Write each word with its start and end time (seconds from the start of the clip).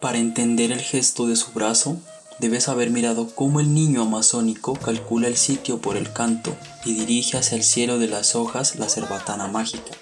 Para 0.00 0.18
entender 0.18 0.70
el 0.70 0.80
gesto 0.80 1.26
de 1.26 1.34
su 1.34 1.50
brazo, 1.50 1.96
debes 2.38 2.68
haber 2.68 2.90
mirado 2.90 3.28
cómo 3.34 3.58
el 3.58 3.74
niño 3.74 4.02
amazónico 4.02 4.74
calcula 4.74 5.26
el 5.26 5.36
sitio 5.36 5.80
por 5.80 5.96
el 5.96 6.12
canto 6.12 6.56
y 6.84 6.94
dirige 6.94 7.36
hacia 7.36 7.56
el 7.56 7.64
cielo 7.64 7.98
de 7.98 8.06
las 8.06 8.36
hojas 8.36 8.76
la 8.76 8.88
cerbatana 8.88 9.48
mágica. 9.48 9.92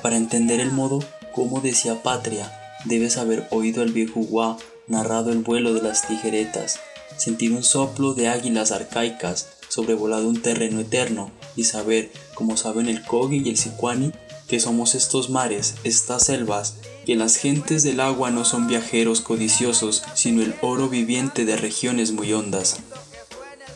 Para 0.00 0.16
entender 0.16 0.60
el 0.60 0.72
modo 0.72 1.00
como 1.34 1.60
decía 1.60 2.02
patria, 2.02 2.50
debes 2.86 3.18
haber 3.18 3.46
oído 3.50 3.82
al 3.82 3.92
viejo 3.92 4.20
Guá 4.20 4.56
narrado 4.86 5.32
el 5.32 5.40
vuelo 5.40 5.74
de 5.74 5.82
las 5.82 6.08
tijeretas, 6.08 6.80
sentir 7.18 7.52
un 7.52 7.62
soplo 7.62 8.14
de 8.14 8.28
águilas 8.28 8.72
arcaicas, 8.72 9.48
sobrevolado 9.68 10.28
un 10.28 10.40
terreno 10.40 10.80
eterno 10.80 11.30
y 11.56 11.64
saber, 11.64 12.10
como 12.34 12.56
saben 12.56 12.88
el 12.88 13.04
Kogi 13.04 13.42
y 13.44 13.50
el 13.50 13.58
Sicuani, 13.58 14.12
que 14.48 14.58
somos 14.58 14.94
estos 14.94 15.30
mares, 15.30 15.74
estas 15.84 16.24
selvas, 16.24 16.76
que 17.06 17.14
las 17.14 17.36
gentes 17.36 17.82
del 17.82 18.00
agua 18.00 18.30
no 18.30 18.44
son 18.44 18.66
viajeros 18.66 19.20
codiciosos, 19.20 20.02
sino 20.14 20.42
el 20.42 20.54
oro 20.62 20.88
viviente 20.88 21.44
de 21.44 21.56
regiones 21.56 22.12
muy 22.12 22.32
hondas. 22.32 22.78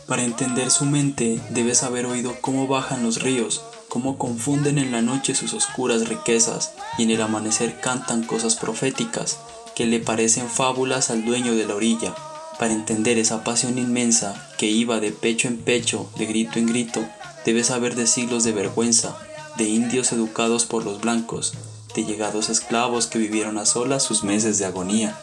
Para 0.07 0.25
entender 0.25 0.71
su 0.71 0.85
mente, 0.85 1.41
debes 1.51 1.83
haber 1.83 2.07
oído 2.07 2.35
cómo 2.41 2.67
bajan 2.67 3.03
los 3.03 3.23
ríos, 3.23 3.63
cómo 3.89 4.19
confunden 4.19 4.79
en 4.79 4.91
la 4.91 5.03
noche 5.03 5.35
sus 5.35 5.53
oscuras 5.55 6.09
riquezas 6.09 6.73
y 6.99 7.05
en 7.05 7.11
el 7.11 7.23
amanecer 7.23 7.81
cantan 7.81 8.25
cosas 8.25 8.57
proféticas 8.57 9.39
que 9.75 9.87
le 9.87 10.01
parecen 10.01 10.49
fábulas 10.49 11.11
al 11.11 11.25
dueño 11.25 11.55
de 11.55 11.67
la 11.67 11.75
orilla. 11.75 12.15
Para 12.59 12.73
entender 12.73 13.19
esa 13.19 13.45
pasión 13.45 13.79
inmensa 13.79 14.51
que 14.59 14.67
iba 14.67 15.01
de 15.01 15.13
pecho 15.13 15.49
en 15.49 15.59
pecho, 15.59 16.11
de 16.17 16.27
grito 16.27 16.59
en 16.59 16.67
grito, 16.67 17.05
debes 17.45 17.69
saber 17.69 17.95
de 17.95 18.07
siglos 18.07 18.45
de 18.45 18.53
vergüenza, 18.53 19.17
de 19.57 19.69
indios 19.69 20.13
educados 20.13 20.65
por 20.65 20.85
los 20.85 21.01
blancos, 21.01 21.53
de 21.95 22.05
llegados 22.05 22.49
esclavos 22.49 23.07
que 23.07 23.19
vivieron 23.19 23.59
a 23.59 23.67
solas 23.67 24.03
sus 24.03 24.25
meses 24.25 24.59
de 24.59 24.65
agonía. 24.65 25.19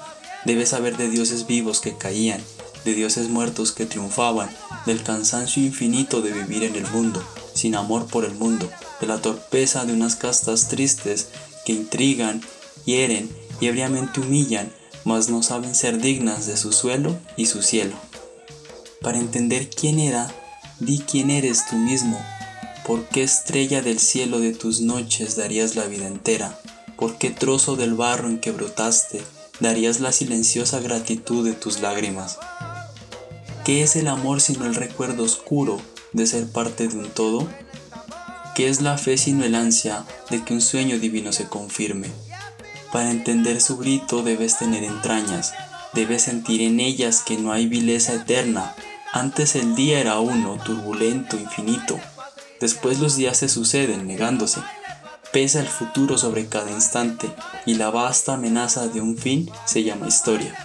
Debes 0.46 0.70
saber 0.70 0.98
de 0.98 1.10
dioses 1.10 1.48
vivos 1.48 1.80
que 1.80 1.98
caían, 1.98 2.42
de 2.86 2.94
dioses 2.94 3.30
muertos 3.30 3.72
que 3.72 3.86
triunfaban, 3.86 4.50
del 4.86 5.04
cansancio 5.04 5.64
infinito 5.64 6.22
de 6.22 6.32
vivir 6.32 6.64
en 6.64 6.76
el 6.76 6.88
mundo, 6.92 7.24
sin 7.54 7.76
amor 7.76 8.06
por 8.06 8.26
el 8.26 8.34
mundo, 8.34 8.70
de 9.02 9.08
la 9.08 9.22
torpeza 9.22 9.86
de 9.86 9.94
unas 9.94 10.16
castas 10.16 10.68
tristes 10.68 11.30
que 11.66 11.74
intrigan, 11.74 12.42
hieren 12.86 13.30
y 13.60 13.68
ebriamente 13.68 14.22
humillan, 14.22 14.72
mas 15.04 15.30
no 15.30 15.44
saben 15.44 15.76
ser 15.76 16.00
dignas 16.00 16.46
de 16.46 16.58
su 16.58 16.72
suelo 16.72 17.18
y 17.36 17.48
su 17.48 17.62
cielo. 17.62 17.96
Para 19.02 19.18
entender 19.18 19.70
quién 19.70 20.00
era, 20.00 20.34
di 20.80 21.00
quién 21.00 21.32
eres 21.32 21.66
tú 21.70 21.76
mismo, 21.76 22.20
¿Por 22.90 23.06
qué 23.06 23.22
estrella 23.22 23.84
del 23.84 24.00
cielo 24.00 24.40
de 24.40 24.52
tus 24.52 24.82
noches 24.82 25.36
darías 25.36 25.76
la 25.76 25.86
vida 25.86 26.08
entera? 26.08 26.60
¿Por 26.96 27.20
qué 27.20 27.30
trozo 27.30 27.76
del 27.76 27.94
barro 27.94 28.28
en 28.30 28.40
que 28.40 28.50
brotaste 28.50 29.22
darías 29.60 30.00
la 30.00 30.12
silenciosa 30.12 30.80
gratitud 30.80 31.46
de 31.46 31.54
tus 31.54 31.82
lágrimas? 31.82 32.40
¿Qué 33.64 33.84
es 33.84 33.96
el 33.96 34.08
amor 34.08 34.42
sino 34.42 34.66
el 34.66 34.74
recuerdo 34.74 35.22
oscuro 35.22 35.80
de 36.14 36.26
ser 36.26 36.48
parte 36.48 36.88
de 36.88 36.98
un 36.98 37.12
todo? 37.12 37.48
¿Qué 38.56 38.70
es 38.70 38.82
la 38.82 38.98
fe 38.98 39.20
sino 39.20 39.46
el 39.46 39.54
ansia 39.54 40.04
de 40.32 40.44
que 40.44 40.56
un 40.56 40.62
sueño 40.62 40.98
divino 40.98 41.32
se 41.32 41.48
confirme? 41.48 42.08
Para 42.92 43.12
entender 43.12 43.62
su 43.62 43.78
grito 43.78 44.24
debes 44.24 44.58
tener 44.58 44.84
entrañas, 44.84 45.54
debes 45.94 46.24
sentir 46.24 46.64
en 46.64 46.80
ellas 46.80 47.22
que 47.24 47.38
no 47.38 47.52
hay 47.52 47.68
vileza 47.68 48.16
eterna. 48.16 48.74
Antes 49.14 49.56
el 49.56 49.76
día 49.76 50.00
era 50.00 50.20
uno, 50.20 50.58
turbulento, 50.66 51.38
infinito, 51.38 52.00
Después 52.60 53.00
los 53.00 53.16
días 53.16 53.38
se 53.38 53.50
suceden 53.50 54.08
negándose. 54.08 54.62
Pesa 55.32 55.60
el 55.60 55.68
futuro 55.68 56.18
sobre 56.18 56.48
cada 56.48 56.72
instante 56.72 57.32
y 57.66 57.76
la 57.76 57.90
vasta 57.90 58.34
amenaza 58.34 58.88
de 58.88 59.02
un 59.02 59.18
fin 59.18 59.50
se 59.66 59.84
llama 59.84 60.08
historia. 60.08 60.56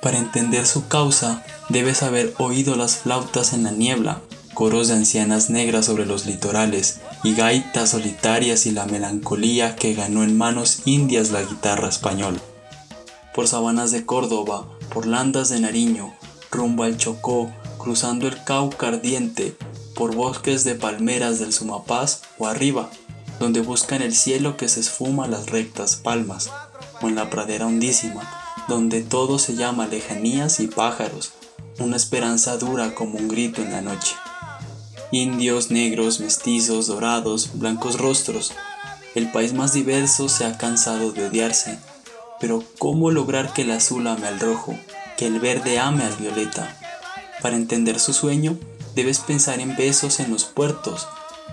Para 0.00 0.18
entender 0.18 0.66
su 0.66 0.86
causa, 0.86 1.44
debes 1.68 2.02
haber 2.02 2.32
oído 2.38 2.76
las 2.76 2.96
flautas 2.98 3.52
en 3.52 3.64
la 3.64 3.72
niebla, 3.72 4.20
coros 4.54 4.88
de 4.88 4.94
ancianas 4.94 5.50
negras 5.50 5.86
sobre 5.86 6.06
los 6.06 6.24
litorales 6.24 7.00
y 7.24 7.34
gaitas 7.34 7.90
solitarias 7.90 8.66
y 8.66 8.70
la 8.70 8.86
melancolía 8.86 9.76
que 9.76 9.94
ganó 9.94 10.22
en 10.22 10.38
manos 10.38 10.82
indias 10.84 11.30
la 11.30 11.42
guitarra 11.42 11.88
española. 11.88 12.38
Por 13.34 13.48
sabanas 13.48 13.90
de 13.90 14.06
Córdoba, 14.06 14.66
por 14.94 15.06
landas 15.06 15.50
de 15.50 15.60
Nariño, 15.60 16.14
rumbo 16.50 16.84
al 16.84 16.96
Chocó, 16.96 17.52
cruzando 17.76 18.26
el 18.28 18.42
Cauca 18.44 18.88
ardiente, 18.88 19.56
por 19.96 20.14
bosques 20.14 20.62
de 20.62 20.74
palmeras 20.74 21.38
del 21.38 21.54
Sumapaz 21.54 22.20
o 22.38 22.46
arriba, 22.46 22.90
donde 23.40 23.60
buscan 23.60 24.02
el 24.02 24.14
cielo 24.14 24.56
que 24.56 24.68
se 24.68 24.80
esfuma 24.80 25.26
las 25.26 25.46
rectas 25.46 25.96
palmas, 25.96 26.50
o 27.00 27.08
en 27.08 27.14
la 27.14 27.30
pradera 27.30 27.66
hondísima, 27.66 28.22
donde 28.68 29.02
todo 29.02 29.38
se 29.38 29.56
llama 29.56 29.86
lejanías 29.86 30.60
y 30.60 30.68
pájaros, 30.68 31.32
una 31.78 31.96
esperanza 31.96 32.58
dura 32.58 32.94
como 32.94 33.18
un 33.18 33.26
grito 33.26 33.62
en 33.62 33.72
la 33.72 33.80
noche. 33.80 34.14
Indios, 35.12 35.70
negros, 35.70 36.20
mestizos, 36.20 36.88
dorados, 36.88 37.50
blancos 37.54 37.98
rostros, 37.98 38.52
el 39.14 39.32
país 39.32 39.54
más 39.54 39.72
diverso 39.72 40.28
se 40.28 40.44
ha 40.44 40.58
cansado 40.58 41.12
de 41.12 41.26
odiarse, 41.26 41.78
pero 42.38 42.62
¿cómo 42.78 43.10
lograr 43.10 43.54
que 43.54 43.62
el 43.62 43.70
azul 43.70 44.06
ame 44.06 44.26
al 44.26 44.40
rojo, 44.40 44.78
que 45.16 45.26
el 45.26 45.40
verde 45.40 45.78
ame 45.78 46.04
al 46.04 46.14
violeta? 46.16 46.76
Para 47.40 47.56
entender 47.56 47.98
su 47.98 48.12
sueño, 48.12 48.58
debes 48.96 49.18
pensar 49.18 49.60
en 49.60 49.76
besos 49.76 50.20
en 50.20 50.32
los 50.32 50.44
puertos, 50.44 51.06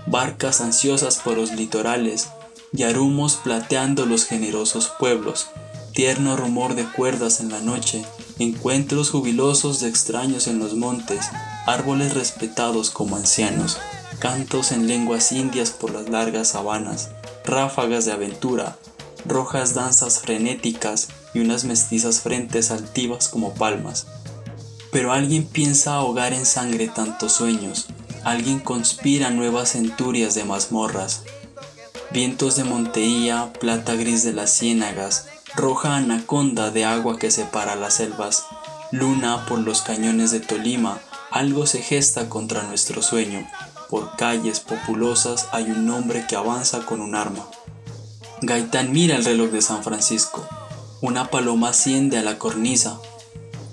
barcas 0.06 0.62
ansiosas 0.62 1.18
por 1.18 1.36
los 1.36 1.52
litorales, 1.52 2.28
yarumos 2.72 3.34
plateando 3.36 4.06
los 4.06 4.24
generosos 4.24 4.90
pueblos, 4.98 5.48
tierno 5.92 6.38
rumor 6.38 6.74
de 6.74 6.84
cuerdas 6.84 7.40
en 7.40 7.50
la 7.50 7.60
noche, 7.60 8.02
encuentros 8.38 9.10
jubilosos 9.10 9.80
de 9.80 9.88
extraños 9.88 10.46
en 10.48 10.58
los 10.58 10.74
montes, 10.74 11.26
árboles 11.66 12.14
respetados 12.14 12.90
como 12.90 13.16
ancianos, 13.16 13.76
cantos 14.20 14.72
en 14.72 14.86
lenguas 14.86 15.30
indias 15.30 15.70
por 15.70 15.92
las 15.92 16.08
largas 16.08 16.48
sabanas, 16.48 17.10
ráfagas 17.44 18.06
de 18.06 18.12
aventura, 18.12 18.78
rojas 19.26 19.74
danzas 19.74 20.20
frenéticas 20.20 21.08
y 21.34 21.40
unas 21.40 21.64
mestizas 21.64 22.20
frentes 22.20 22.70
altivas 22.70 23.28
como 23.28 23.52
palmas. 23.52 24.06
Pero 24.94 25.12
alguien 25.12 25.44
piensa 25.44 25.96
ahogar 25.96 26.32
en 26.32 26.46
sangre 26.46 26.86
tantos 26.86 27.32
sueños, 27.32 27.88
alguien 28.22 28.60
conspira 28.60 29.30
nuevas 29.30 29.72
centurias 29.72 30.36
de 30.36 30.44
mazmorras. 30.44 31.24
Vientos 32.12 32.54
de 32.54 32.62
Monteía, 32.62 33.52
plata 33.58 33.96
gris 33.96 34.22
de 34.22 34.32
las 34.32 34.56
ciénagas, 34.56 35.26
roja 35.56 35.96
anaconda 35.96 36.70
de 36.70 36.84
agua 36.84 37.18
que 37.18 37.32
separa 37.32 37.74
las 37.74 37.94
selvas, 37.94 38.44
luna 38.92 39.44
por 39.46 39.58
los 39.58 39.82
cañones 39.82 40.30
de 40.30 40.38
Tolima, 40.38 41.00
algo 41.32 41.66
se 41.66 41.82
gesta 41.82 42.28
contra 42.28 42.62
nuestro 42.62 43.02
sueño. 43.02 43.44
Por 43.90 44.14
calles 44.14 44.60
populosas 44.60 45.48
hay 45.50 45.72
un 45.72 45.90
hombre 45.90 46.24
que 46.28 46.36
avanza 46.36 46.86
con 46.86 47.00
un 47.00 47.16
arma. 47.16 47.44
Gaitán 48.42 48.92
mira 48.92 49.16
el 49.16 49.24
reloj 49.24 49.50
de 49.50 49.60
San 49.60 49.82
Francisco. 49.82 50.46
Una 51.00 51.30
paloma 51.30 51.70
asciende 51.70 52.16
a 52.16 52.22
la 52.22 52.38
cornisa. 52.38 53.00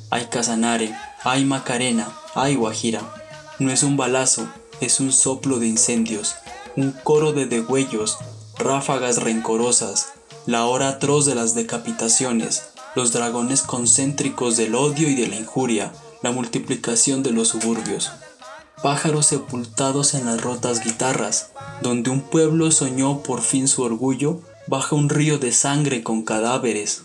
Hay 0.10 0.26
Casanare, 0.26 0.94
Ay 1.24 1.46
Macarena, 1.46 2.12
ay 2.34 2.56
Guajira, 2.56 3.02
no 3.60 3.72
es 3.72 3.84
un 3.84 3.96
balazo, 3.96 4.48
es 4.80 5.00
un 5.00 5.12
soplo 5.12 5.60
de 5.60 5.68
incendios, 5.68 6.34
un 6.76 6.94
coro 7.04 7.32
de 7.32 7.46
degüellos, 7.46 8.18
ráfagas 8.58 9.22
rencorosas, 9.22 10.14
la 10.48 10.66
hora 10.66 10.90
atroz 10.90 11.28
de 11.28 11.36
las 11.36 11.54
decapitaciones, 11.54 12.64
los 12.96 13.14
dragones 13.14 13.62
concéntricos 13.62 14.58
del 14.58 14.74
odio 14.74 15.10
y 15.10 15.16
de 15.16 15.28
la 15.28 15.36
injuria, 15.36 15.94
la 16.24 16.32
multiplicación 16.32 17.22
de 17.22 17.30
los 17.30 17.50
suburbios. 17.50 18.10
Pájaros 18.82 19.28
sepultados 19.28 20.16
en 20.16 20.26
las 20.26 20.42
rotas 20.42 20.84
guitarras, 20.84 21.52
donde 21.84 22.10
un 22.10 22.22
pueblo 22.22 22.72
soñó 22.72 23.22
por 23.22 23.42
fin 23.42 23.68
su 23.68 23.84
orgullo, 23.84 24.42
baja 24.66 24.96
un 24.96 25.08
río 25.08 25.38
de 25.38 25.52
sangre 25.52 26.02
con 26.02 26.24
cadáveres, 26.24 27.04